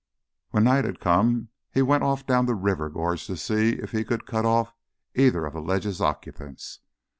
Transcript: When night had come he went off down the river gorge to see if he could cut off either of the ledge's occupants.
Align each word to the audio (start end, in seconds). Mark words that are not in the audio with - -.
When 0.49 0.63
night 0.63 0.83
had 0.85 0.99
come 0.99 1.49
he 1.71 1.83
went 1.83 2.03
off 2.03 2.25
down 2.25 2.47
the 2.47 2.55
river 2.55 2.89
gorge 2.89 3.27
to 3.27 3.37
see 3.37 3.73
if 3.73 3.91
he 3.91 4.03
could 4.03 4.25
cut 4.25 4.45
off 4.45 4.73
either 5.13 5.45
of 5.45 5.53
the 5.53 5.61
ledge's 5.61 6.01
occupants. 6.01 6.79